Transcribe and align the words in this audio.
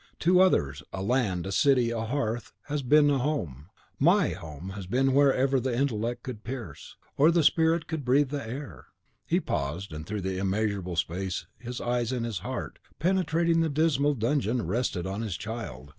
To 0.21 0.39
others, 0.39 0.81
a 0.91 1.03
land, 1.03 1.45
a 1.45 1.51
city, 1.51 1.91
a 1.91 2.01
hearth, 2.01 2.51
has 2.63 2.81
been 2.81 3.11
a 3.11 3.19
home; 3.19 3.67
MY 3.99 4.29
home 4.29 4.71
has 4.71 4.87
been 4.87 5.13
wherever 5.13 5.59
the 5.59 5.77
intellect 5.77 6.23
could 6.23 6.43
pierce, 6.43 6.95
or 7.17 7.29
the 7.29 7.43
spirit 7.43 7.85
could 7.85 8.03
breathe 8.03 8.29
the 8.29 8.43
air." 8.43 8.87
He 9.27 9.39
paused, 9.39 9.93
and 9.93 10.07
through 10.07 10.21
the 10.21 10.39
immeasurable 10.39 10.95
space 10.95 11.45
his 11.59 11.79
eyes 11.79 12.11
and 12.11 12.25
his 12.25 12.39
heart, 12.39 12.79
penetrating 12.97 13.61
the 13.61 13.69
dismal 13.69 14.15
dungeon, 14.15 14.65
rested 14.65 15.05
on 15.05 15.21
his 15.21 15.37
child. 15.37 15.89